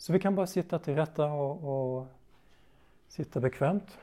Så 0.00 0.12
vi 0.12 0.20
kan 0.20 0.34
bara 0.34 0.46
sitta 0.46 0.78
till 0.78 0.94
rätta 0.94 1.24
och, 1.24 1.98
och 1.98 2.06
sitta 3.08 3.40
bekvämt. 3.40 3.98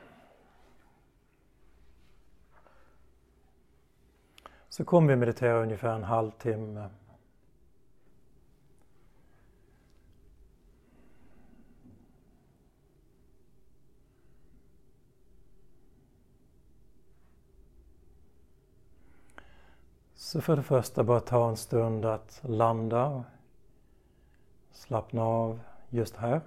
Så 4.68 4.84
kommer 4.84 5.08
vi 5.08 5.16
meditera 5.16 5.62
ungefär 5.62 5.94
en 5.94 6.04
halvtimme. 6.04 6.88
Så 20.14 20.40
för 20.40 20.56
det 20.56 20.62
första 20.62 21.04
bara 21.04 21.20
ta 21.20 21.48
en 21.48 21.56
stund 21.56 22.04
att 22.04 22.40
landa 22.44 23.24
slappna 24.72 25.22
av 25.22 25.60
just 25.90 26.16
här. 26.16 26.40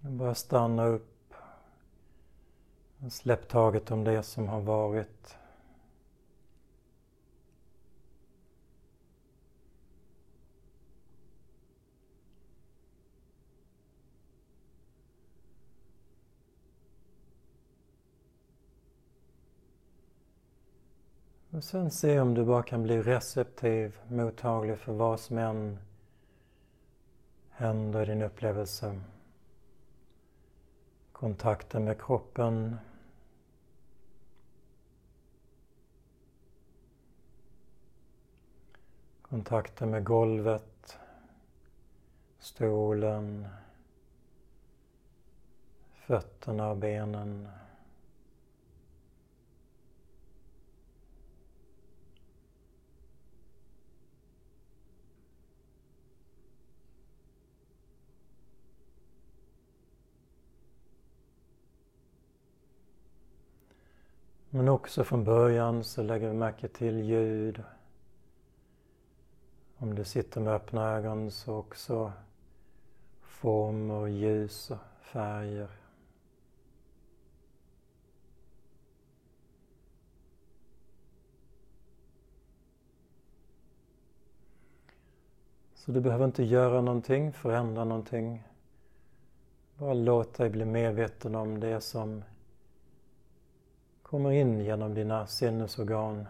Bara 0.00 0.34
stanna 0.34 0.86
upp. 0.86 1.34
Släpp 3.10 3.48
taget 3.48 3.90
om 3.90 4.04
det 4.04 4.22
som 4.22 4.48
har 4.48 4.60
varit. 4.60 5.36
Och 21.58 21.64
sen 21.64 21.90
se 21.90 22.20
om 22.20 22.34
du 22.34 22.44
bara 22.44 22.62
kan 22.62 22.82
bli 22.82 23.02
receptiv, 23.02 23.98
mottaglig 24.08 24.78
för 24.78 24.92
vad 24.92 25.20
som 25.20 25.38
än 25.38 25.78
händer 27.50 28.02
i 28.02 28.06
din 28.06 28.22
upplevelse. 28.22 29.00
Kontakten 31.12 31.84
med 31.84 32.00
kroppen. 32.02 32.78
Kontakten 39.22 39.90
med 39.90 40.04
golvet, 40.04 40.98
stolen, 42.38 43.48
fötterna 46.06 46.70
och 46.70 46.76
benen. 46.76 47.48
Men 64.58 64.68
också 64.68 65.04
från 65.04 65.24
början 65.24 65.84
så 65.84 66.02
lägger 66.02 66.28
vi 66.28 66.34
märke 66.34 66.68
till 66.68 66.98
ljud. 66.98 67.62
Om 69.76 69.94
du 69.94 70.04
sitter 70.04 70.40
med 70.40 70.54
öppna 70.54 70.96
ögon 70.96 71.30
så 71.30 71.54
också 71.54 72.12
former, 73.22 74.06
ljus 74.06 74.70
och 74.70 74.78
färger. 75.00 75.68
Så 85.74 85.92
du 85.92 86.00
behöver 86.00 86.24
inte 86.24 86.44
göra 86.44 86.80
någonting, 86.80 87.32
förändra 87.32 87.84
någonting. 87.84 88.44
Bara 89.76 89.94
låt 89.94 90.34
dig 90.34 90.50
bli 90.50 90.64
medveten 90.64 91.34
om 91.34 91.60
det 91.60 91.80
som 91.80 92.22
kommer 94.10 94.30
in 94.30 94.60
genom 94.60 94.94
dina 94.94 95.26
sinnesorgan. 95.26 96.26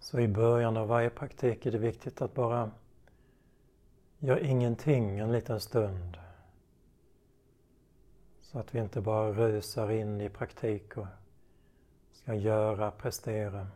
Så 0.00 0.20
i 0.20 0.28
början 0.28 0.76
av 0.76 0.88
varje 0.88 1.10
praktik 1.10 1.66
är 1.66 1.72
det 1.72 1.78
viktigt 1.78 2.22
att 2.22 2.34
bara 2.34 2.70
göra 4.18 4.40
ingenting 4.40 5.18
en 5.18 5.32
liten 5.32 5.60
stund. 5.60 6.25
Så 8.56 8.60
att 8.60 8.74
vi 8.74 8.78
inte 8.78 9.00
bara 9.00 9.32
rusar 9.32 9.90
in 9.90 10.20
i 10.20 10.28
praktik 10.28 10.96
och 10.96 11.06
ska 12.12 12.34
göra, 12.34 12.90
prestera. 12.90 13.66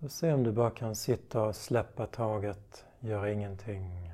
Så 0.00 0.08
se 0.08 0.32
om 0.32 0.44
du 0.44 0.52
bara 0.52 0.70
kan 0.70 0.96
sitta 0.96 1.42
och 1.42 1.56
släppa 1.56 2.06
taget, 2.06 2.84
göra 3.00 3.32
ingenting. 3.32 4.07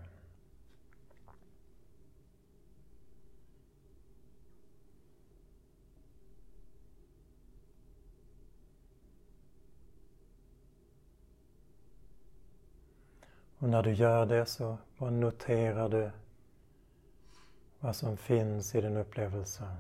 Och 13.65 13.71
när 13.71 13.83
du 13.83 13.93
gör 13.93 14.27
det 14.27 14.47
så 14.47 14.79
bara 14.99 15.11
noterar 15.11 15.89
du 15.89 16.11
vad 17.79 17.97
som 17.97 18.17
finns 18.17 18.75
i 18.75 18.81
din 18.81 18.97
upplevelse. 18.97 19.77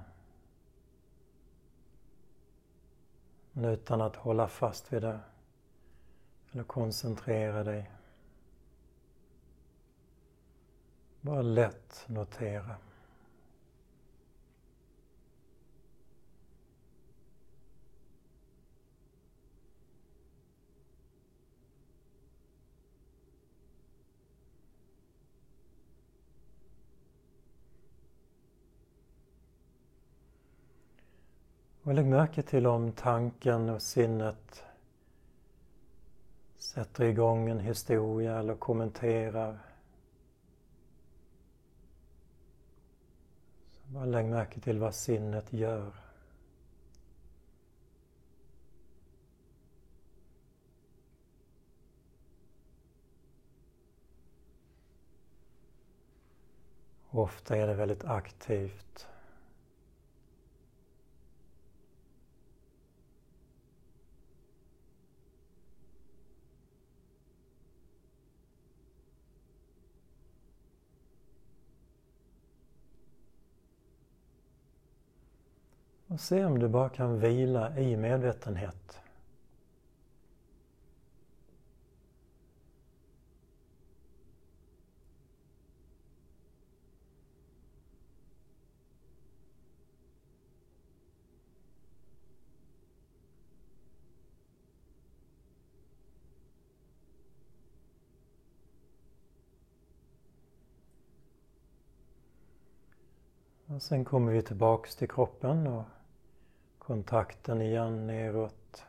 Men 3.52 3.64
utan 3.64 4.00
att 4.00 4.16
hålla 4.16 4.48
fast 4.48 4.92
vid 4.92 5.02
det 5.02 5.20
eller 6.52 6.64
koncentrera 6.64 7.64
dig. 7.64 7.90
Bara 11.20 11.42
lätt 11.42 12.04
notera. 12.06 12.76
Och 31.84 31.94
lägg 31.94 32.06
märke 32.06 32.42
till 32.42 32.66
om 32.66 32.92
tanken 32.92 33.68
och 33.68 33.82
sinnet 33.82 34.64
sätter 36.58 37.04
igång 37.04 37.48
en 37.48 37.60
historia 37.60 38.38
eller 38.38 38.54
kommenterar. 38.54 39.58
Så 43.70 43.80
bara 43.86 44.04
lägg 44.04 44.26
märke 44.26 44.60
till 44.60 44.78
vad 44.78 44.94
sinnet 44.94 45.52
gör. 45.52 45.92
Ofta 57.10 57.56
är 57.56 57.66
det 57.66 57.74
väldigt 57.74 58.04
aktivt. 58.04 59.06
Och 76.14 76.20
se 76.20 76.44
om 76.44 76.58
du 76.58 76.68
bara 76.68 76.88
kan 76.88 77.20
vila 77.20 77.78
i 77.78 77.96
medvetenhet. 77.96 79.00
Och 103.66 103.82
sen 103.82 104.04
kommer 104.04 104.32
vi 104.32 104.42
tillbaks 104.42 104.96
till 104.96 105.08
kroppen 105.08 105.66
och 105.66 105.84
kontakten 106.86 107.62
igen 107.62 108.06
neråt. 108.06 108.84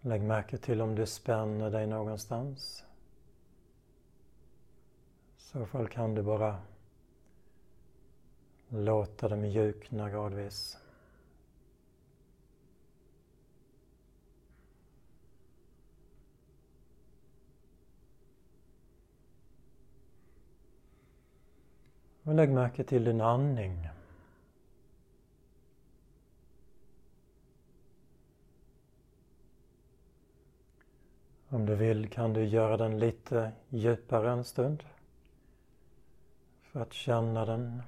Lägg 0.00 0.22
märke 0.22 0.58
till 0.58 0.80
om 0.80 0.94
du 0.94 1.06
spänner 1.06 1.70
dig 1.70 1.86
någonstans. 1.86 2.84
I 5.36 5.40
så 5.40 5.66
fall 5.66 5.88
kan 5.88 6.14
du 6.14 6.22
bara 6.22 6.62
låta 8.68 9.28
det 9.28 9.36
mjukna 9.36 10.10
gradvis. 10.10 10.78
Och 22.22 22.34
lägg 22.34 22.50
märke 22.50 22.84
till 22.84 23.04
din 23.04 23.20
andning. 23.20 23.99
Om 31.52 31.66
du 31.66 31.74
vill 31.74 32.08
kan 32.08 32.32
du 32.32 32.44
göra 32.44 32.76
den 32.76 32.98
lite 32.98 33.52
djupare 33.68 34.30
en 34.30 34.44
stund 34.44 34.84
för 36.62 36.80
att 36.80 36.92
känna 36.92 37.44
den. 37.44 37.82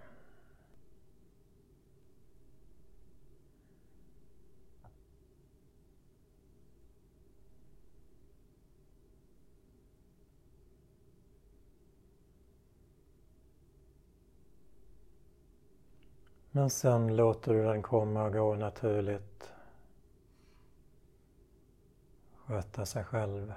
Men 16.51 16.71
sen 16.71 17.17
låter 17.17 17.55
du 17.55 17.63
den 17.63 17.83
komma 17.83 18.25
och 18.25 18.33
gå 18.33 18.55
naturligt. 18.55 19.52
Sköta 22.53 22.87
sig 22.87 23.05
själv. 23.05 23.53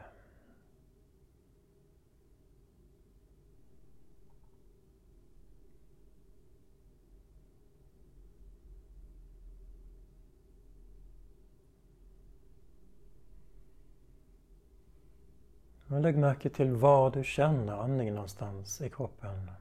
Och 15.88 16.02
lägg 16.02 16.18
märke 16.18 16.50
till 16.50 16.72
var 16.72 17.12
du 17.12 17.24
känner 17.24 17.74
andningen 17.74 18.16
någonstans 18.16 18.82
i 18.82 18.90
kroppen 18.90 19.52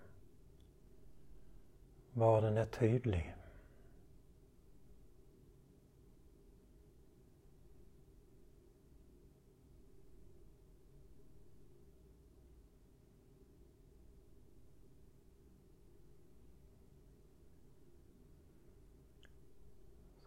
var 2.13 2.43
den 2.43 2.57
är 2.57 2.65
tydlig. 2.67 3.35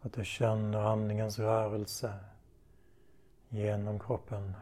Att 0.08 0.14
du 0.14 0.26
känner 0.26 0.80
andningens 0.80 1.40
rörelse 1.40 2.14
genom 3.50 4.00
kroppen. 4.00 4.54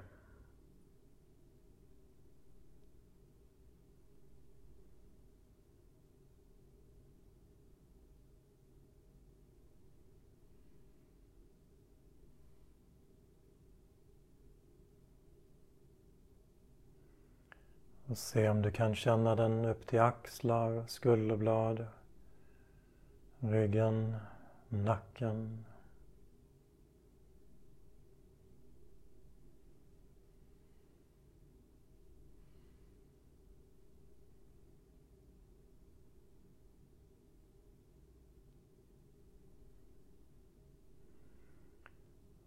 Och 18.07 18.17
se 18.17 18.49
om 18.49 18.61
du 18.61 18.71
kan 18.71 18.95
känna 18.95 19.35
den 19.35 19.65
upp 19.65 19.87
till 19.87 19.99
axlar, 19.99 20.83
skulderblad, 20.87 21.85
ryggen, 23.39 24.15
nacken. 24.83 25.65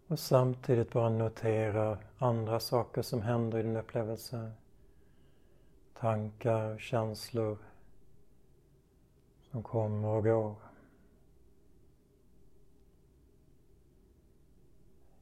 Och 0.07 0.19
samtidigt 0.19 0.91
bara 0.91 1.09
notera 1.09 1.97
andra 2.17 2.59
saker 2.59 3.01
som 3.01 3.21
händer 3.21 3.59
i 3.59 3.63
din 3.63 3.77
upplevelse 3.77 4.51
tankar, 5.99 6.77
känslor 6.77 7.57
som 9.51 9.63
kommer 9.63 10.07
och 10.07 10.23
går. 10.23 10.55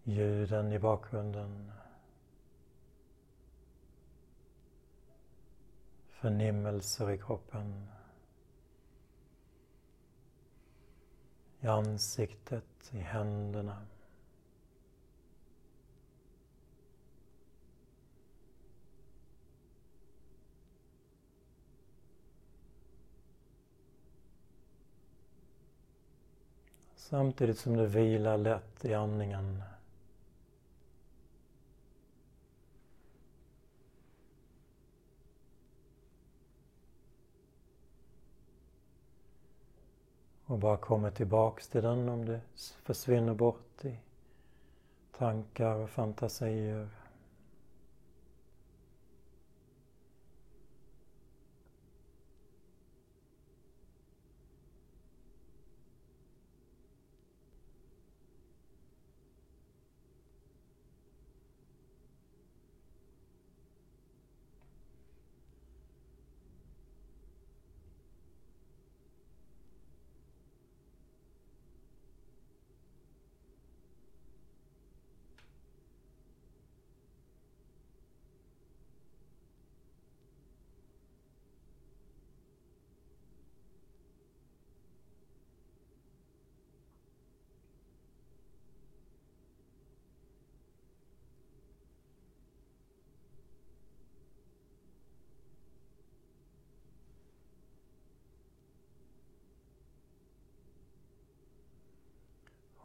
Ljuden 0.10 0.72
i 0.72 0.80
bakgrunden. 0.80 1.72
Förnimmelser 6.10 7.12
i 7.12 7.18
kroppen. 7.18 7.88
I 11.60 11.68
ansiktet, 11.68 12.92
i 12.92 12.98
händerna. 12.98 13.86
Samtidigt 26.96 27.60
som 27.60 27.78
du 27.78 27.86
vilar 27.86 28.38
lätt 28.38 28.86
i 28.86 28.94
andningen. 28.94 29.64
Och 40.48 40.58
bara 40.58 40.78
kommer 40.78 41.12
tillbaks 41.12 41.68
till 41.68 41.84
den 41.84 42.10
om 42.10 42.26
du 42.26 42.40
försvinner 42.84 43.34
bort 43.34 43.86
i 43.86 44.00
tankar 45.18 45.76
och 45.76 45.90
fantasier. 45.90 46.90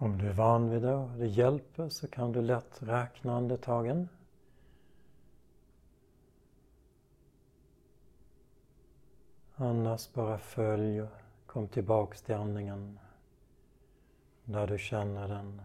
Om 0.03 0.19
du 0.19 0.29
är 0.29 0.33
van 0.33 0.71
vid 0.71 0.83
det 0.83 0.95
och 0.95 1.11
det 1.11 1.27
hjälper 1.27 1.89
så 1.89 2.09
kan 2.09 2.33
du 2.33 2.43
lätt 2.43 2.83
räkna 2.83 3.37
andetagen. 3.37 4.09
Annars 9.55 10.13
bara 10.13 10.39
följ 10.39 11.03
och 11.03 11.09
kom 11.47 11.69
tillbaks 11.69 12.23
till 12.23 12.35
andningen 12.35 12.99
där 14.45 14.67
du 14.67 14.79
känner 14.79 15.29
den. 15.29 15.61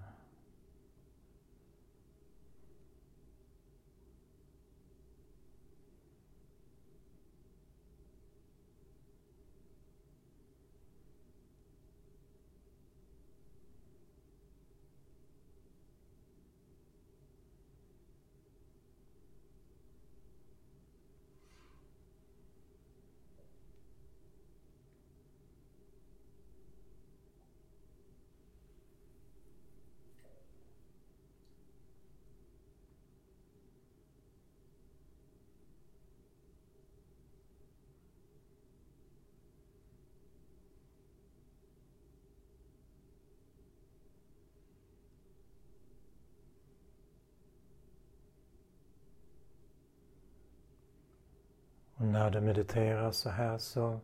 Och 51.96 51.96
när 52.11 52.29
du 52.29 52.41
mediterar 52.41 53.11
så 53.11 53.29
här 53.29 53.57
så 53.57 53.99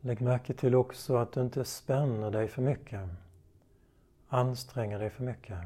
lägg 0.00 0.20
märke 0.20 0.54
till 0.54 0.74
också 0.74 1.16
att 1.16 1.32
du 1.32 1.40
inte 1.40 1.64
spänner 1.64 2.30
dig 2.30 2.48
för 2.48 2.62
mycket, 2.62 3.08
anstränger 4.28 4.98
dig 4.98 5.10
för 5.10 5.22
mycket. 5.24 5.58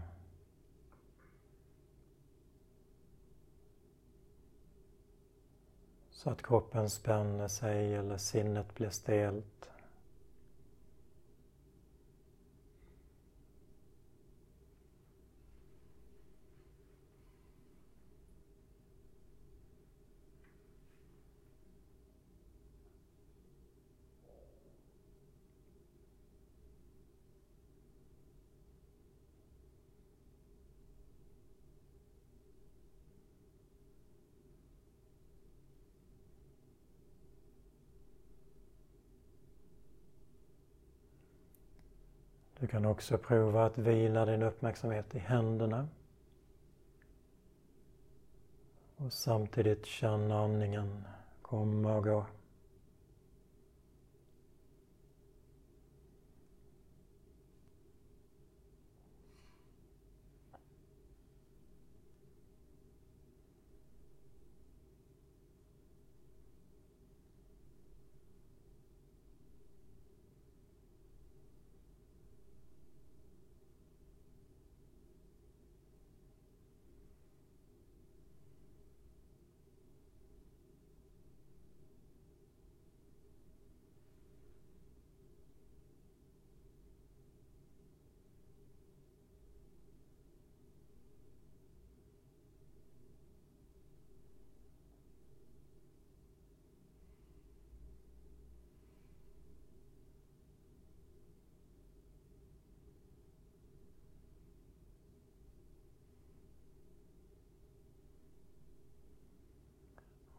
Så 6.11 6.31
att 6.31 6.43
kroppen 6.43 6.91
spänner 6.91 7.49
sig 7.49 7.95
eller 7.95 8.17
sinnet 8.17 8.75
blir 8.75 8.91
stelt. 8.91 9.71
Du 42.61 42.67
kan 42.67 42.85
också 42.85 43.19
prova 43.19 43.67
att 43.67 43.79
vila 43.79 44.25
din 44.25 44.43
uppmärksamhet 44.43 45.15
i 45.15 45.19
händerna. 45.19 45.89
Och 48.97 49.13
samtidigt 49.13 49.87
känna 49.87 50.45
andningen 50.45 51.05
komma 51.43 51.97
och 51.97 52.05
gå. 52.05 52.27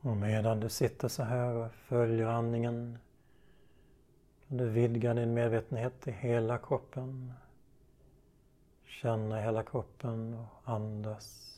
Och 0.08 0.18
medan 0.18 0.60
du 0.60 0.70
sitter 0.70 1.08
så 1.08 1.24
här 1.24 1.54
och 1.54 1.74
följer 1.74 2.28
andningen 2.28 2.98
kan 4.48 4.58
du 4.58 4.70
vidga 4.70 5.14
din 5.14 5.34
medvetenhet 5.34 6.02
till 6.02 6.14
hela 6.14 6.58
kroppen. 6.58 7.34
Känna 8.86 9.42
hela 9.42 9.64
kroppen 9.64 10.34
och 10.34 10.74
andas. 10.74 11.57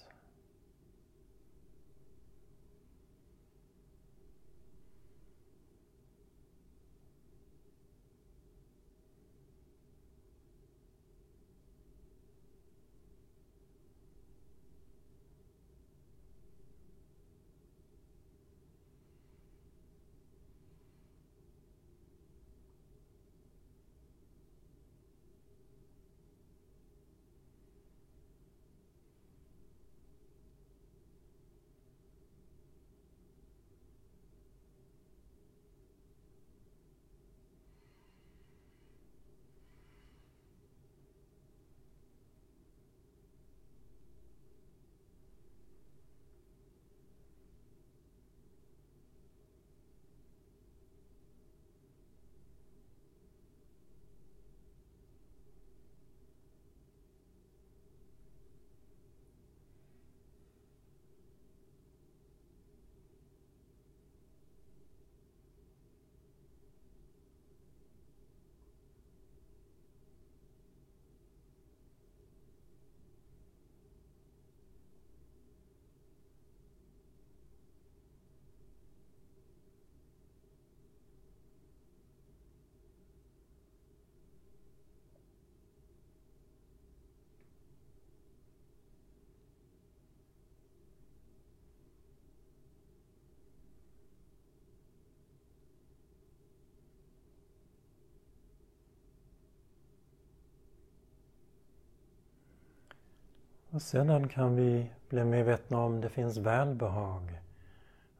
Och 103.79 103.83
sedan 103.83 104.27
kan 104.27 104.55
vi 104.55 104.91
bli 105.09 105.23
medvetna 105.23 105.77
om 105.77 106.01
det 106.01 106.09
finns 106.09 106.37
välbehag, 106.37 107.41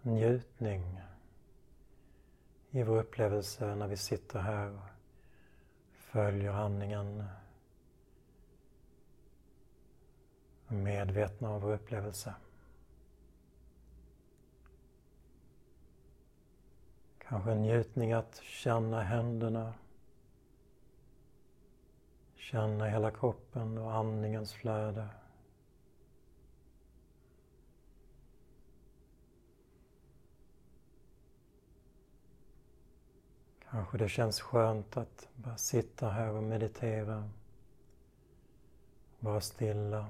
njutning 0.01 1.01
i 2.71 2.83
vår 2.83 2.97
upplevelse 2.97 3.75
när 3.75 3.87
vi 3.87 3.97
sitter 3.97 4.39
här 4.39 4.71
och 4.71 4.81
följer 5.93 6.51
andningen. 6.51 7.23
Medvetna 10.67 11.49
om 11.49 11.61
vår 11.61 11.73
upplevelse. 11.73 12.33
Kanske 17.17 17.51
en 17.51 17.61
njutning 17.61 18.13
att 18.13 18.41
känna 18.43 19.01
händerna 19.01 19.73
Känna 22.35 22.85
hela 22.85 23.11
kroppen 23.11 23.77
och 23.77 23.93
andningens 23.93 24.53
flöde. 24.53 25.07
Kanske 33.71 33.97
det 33.97 34.09
känns 34.09 34.41
skönt 34.41 34.97
att 34.97 35.27
bara 35.35 35.57
sitta 35.57 36.09
här 36.09 36.29
och 36.29 36.43
meditera. 36.43 37.29
Vara 39.19 39.41
stilla. 39.41 40.05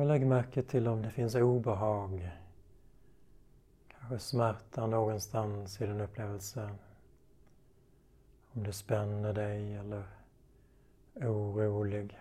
Och 0.00 0.06
lägg 0.06 0.26
märke 0.26 0.62
till 0.62 0.88
om 0.88 1.02
det 1.02 1.10
finns 1.10 1.34
obehag, 1.34 2.30
kanske 3.88 4.18
smärta 4.18 4.86
någonstans 4.86 5.80
i 5.80 5.86
din 5.86 6.00
upplevelse. 6.00 6.70
Om 8.52 8.62
du 8.62 8.72
spänner 8.72 9.32
dig 9.32 9.74
eller 9.74 10.02
är 11.14 11.32
orolig. 11.32 12.18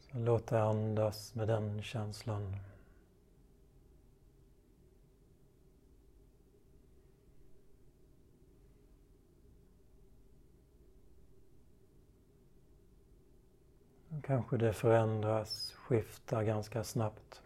Så 0.00 0.18
låt 0.18 0.46
dig 0.46 0.60
andas 0.60 1.34
med 1.34 1.48
den 1.48 1.82
känslan. 1.82 2.56
Kanske 14.22 14.56
det 14.56 14.72
förändras, 14.72 15.72
skiftar 15.72 16.42
ganska 16.42 16.84
snabbt. 16.84 17.42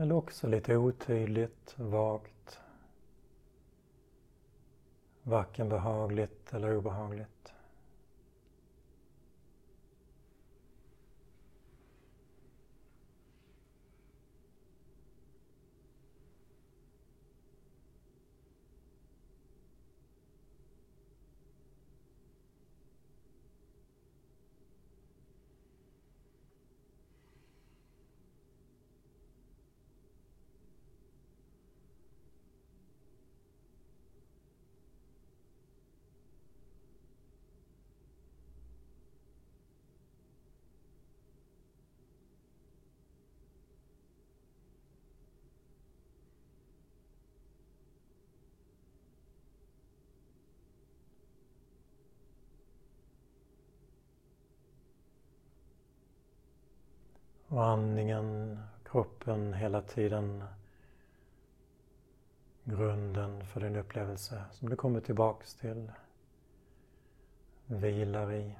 Eller 0.00 0.14
också 0.14 0.46
lite 0.46 0.76
otydligt, 0.76 1.74
vagt. 1.78 2.60
Varken 5.22 5.68
behagligt 5.68 6.52
eller 6.52 6.76
obehagligt. 6.76 7.39
Och 57.50 57.66
andningen, 57.66 58.58
kroppen 58.84 59.54
hela 59.54 59.82
tiden 59.82 60.44
grunden 62.64 63.46
för 63.46 63.60
din 63.60 63.76
upplevelse 63.76 64.44
som 64.52 64.68
du 64.70 64.76
kommer 64.76 65.00
tillbaks 65.00 65.54
till, 65.54 65.90
vilar 67.66 68.32
i. 68.32 68.54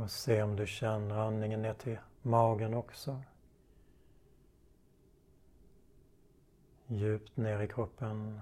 Och 0.00 0.10
se 0.10 0.42
om 0.42 0.56
du 0.56 0.66
känner 0.66 1.18
andningen 1.18 1.62
ner 1.62 1.74
till 1.74 1.98
magen 2.22 2.74
också. 2.74 3.20
Djupt 6.86 7.36
ner 7.36 7.60
i 7.60 7.68
kroppen. 7.68 8.40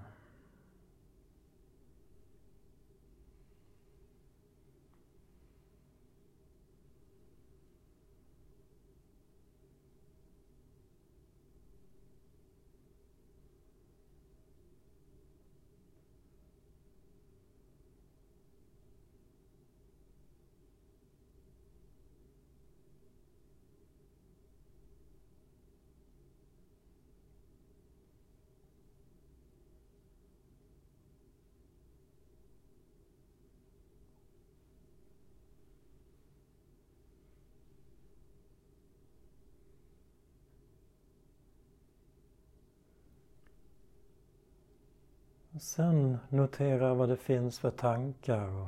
Sen 45.59 46.17
notera 46.29 46.93
vad 46.93 47.09
det 47.09 47.17
finns 47.17 47.59
för 47.59 47.71
tankar 47.71 48.47
och 48.47 48.67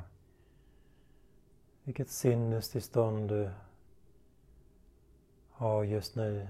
vilket 1.84 2.10
sinnestillstånd 2.10 3.28
du 3.28 3.50
har 5.50 5.84
just 5.84 6.16
nu. 6.16 6.48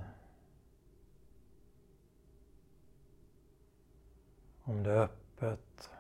Om 4.63 4.83
det 4.83 4.93
är 4.93 4.97
öppet, 4.97 5.91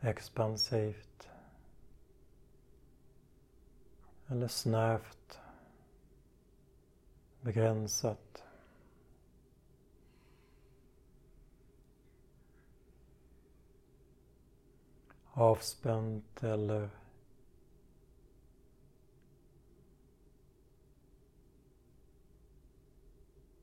expansivt 0.00 1.28
eller 4.26 4.48
snävt, 4.48 5.40
begränsat. 7.40 8.45
Avspänt 15.36 16.42
eller 16.42 16.88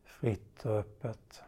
fritt 0.04 0.66
och 0.66 0.72
öppet. 0.72 1.44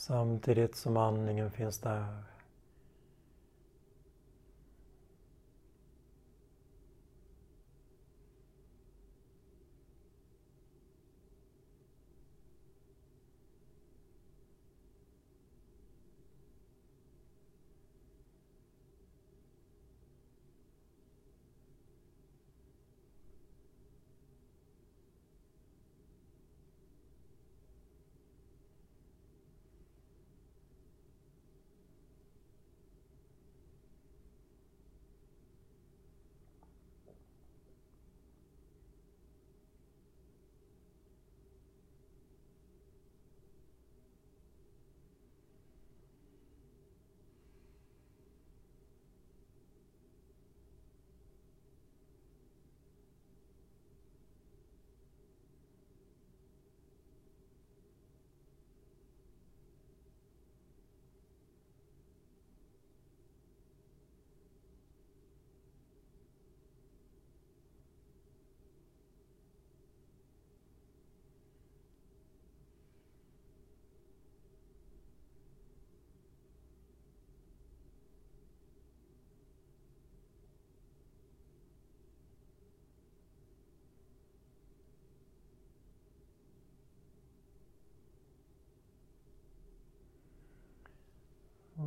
Samtidigt 0.00 0.76
som 0.76 0.96
andningen 0.96 1.50
finns 1.50 1.78
där. 1.78 2.04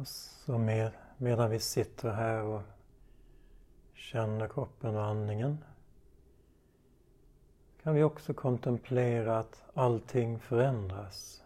Och 0.03 0.07
så 0.07 0.57
med, 0.57 0.91
medan 1.17 1.49
vi 1.49 1.59
sitter 1.59 2.11
här 2.11 2.41
och 2.43 2.61
känner 3.93 4.47
kroppen 4.47 4.95
och 4.95 5.03
andningen 5.03 5.63
kan 7.83 7.95
vi 7.95 8.03
också 8.03 8.33
kontemplera 8.33 9.39
att 9.39 9.63
allting 9.73 10.39
förändras. 10.39 11.43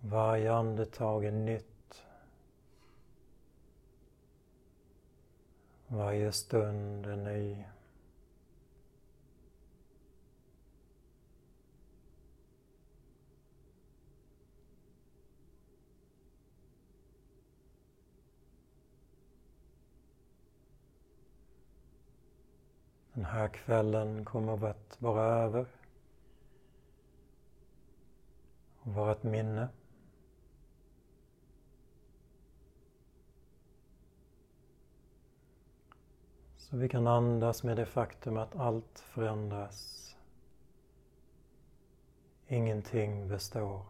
Varje 0.00 0.52
andetag 0.52 1.24
är 1.24 1.32
nytt. 1.32 2.02
Varje 5.86 6.32
stund 6.32 7.06
är 7.06 7.16
ny. 7.16 7.64
Den 23.20 23.26
här 23.26 23.48
kvällen 23.48 24.24
kommer 24.24 24.66
att 24.66 24.96
vara 24.98 25.22
över 25.22 25.66
och 28.80 28.94
vara 28.94 29.12
ett 29.12 29.22
minne. 29.22 29.68
Så 36.56 36.76
vi 36.76 36.88
kan 36.88 37.06
andas 37.06 37.62
med 37.62 37.76
det 37.76 37.86
faktum 37.86 38.36
att 38.36 38.56
allt 38.56 38.98
förändras. 38.98 40.16
Ingenting 42.46 43.28
består. 43.28 43.82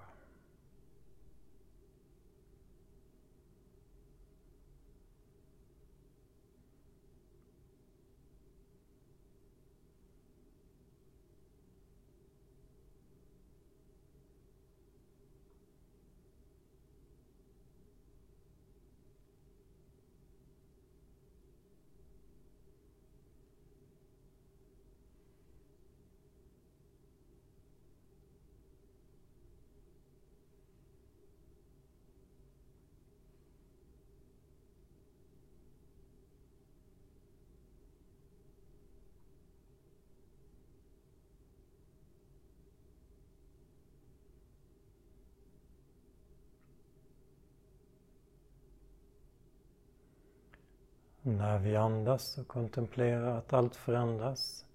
När 51.38 51.58
vi 51.58 51.76
andas 51.76 52.38
och 52.38 52.48
kontemplerar 52.48 53.38
att 53.38 53.52
allt 53.52 53.76
förändras 53.76 54.66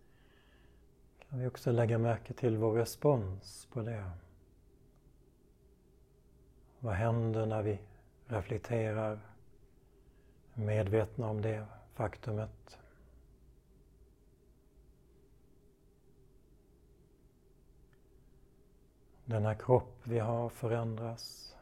kan 1.29 1.39
vi 1.39 1.47
också 1.47 1.71
lägga 1.71 1.97
märke 1.97 2.33
till 2.33 2.57
vår 2.57 2.73
respons 2.73 3.67
på 3.71 3.81
det. 3.81 4.11
Vad 6.79 6.93
händer 6.93 7.45
när 7.45 7.61
vi 7.61 7.79
reflekterar, 8.25 9.19
medvetna 10.53 11.29
om 11.29 11.41
det 11.41 11.65
faktumet? 11.93 12.79
Denna 19.25 19.55
kropp 19.55 19.97
vi 20.03 20.19
har 20.19 20.49
förändras. 20.49 21.54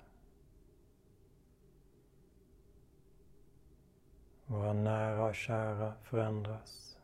Våra 4.54 4.74
nära 4.74 5.26
och 5.26 5.36
kära 5.36 5.94
förändras. 6.04 6.98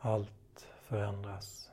Allt 0.00 0.66
förändras. 0.82 1.70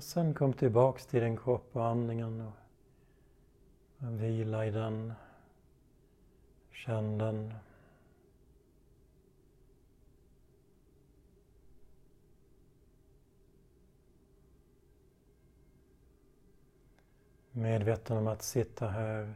Och 0.00 0.04
sen 0.04 0.34
kom 0.34 0.52
tillbaks 0.52 1.06
till 1.06 1.20
din 1.20 1.36
kropp 1.36 1.76
och 1.76 1.86
andningen 1.86 2.40
och 2.40 4.22
vila 4.22 4.66
i 4.66 4.70
den. 4.70 5.12
Känn 6.70 7.18
den. 7.18 7.54
Medveten 17.52 18.16
om 18.16 18.26
att 18.26 18.42
sitta 18.42 18.88
här 18.88 19.34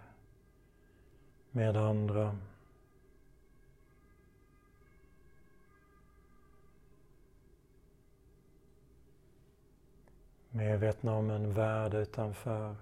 med 1.50 1.76
andra. 1.76 2.38
Medvetna 10.56 11.14
om 11.14 11.30
en 11.30 11.52
värld 11.52 11.94
utanför. 11.94 12.76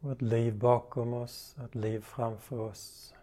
Och 0.00 0.12
ett 0.12 0.22
liv 0.22 0.58
bakom 0.58 1.14
oss, 1.14 1.56
ett 1.64 1.74
liv 1.74 2.00
framför 2.00 2.58
oss. 2.58 3.14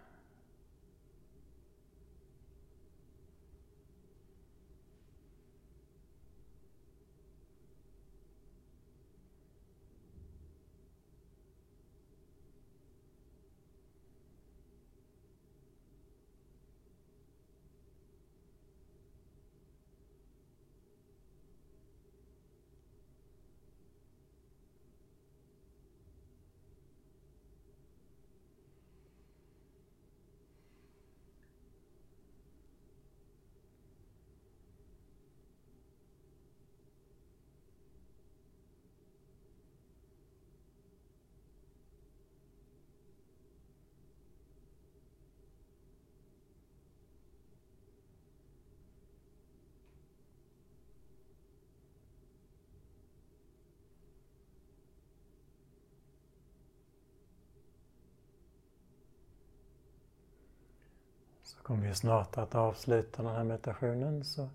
Så 61.50 61.58
kommer 61.58 61.88
vi 61.88 61.96
snart 61.96 62.38
att 62.38 62.56
avsluta 62.56 63.24
den 63.24 63.36
här 63.36 63.44
meditationen 63.44 64.24
så 64.24 64.50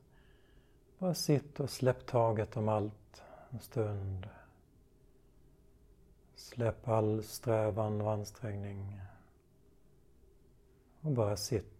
bara 0.98 1.14
sitt 1.14 1.61
och 1.61 1.70
släpp 1.70 2.07
taget 2.07 2.57
om 2.57 2.68
allt 2.68 3.22
en 3.50 3.61
stund. 3.61 4.28
Släpp 6.35 6.88
all 6.88 7.24
strävan 7.24 8.00
och 8.00 8.12
ansträngning. 8.12 9.00
och 11.00 11.11
bara 11.11 11.37
sitt. 11.37 11.74